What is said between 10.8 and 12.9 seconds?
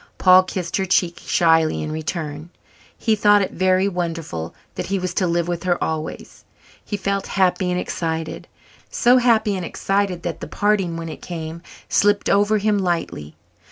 when it came slipped over him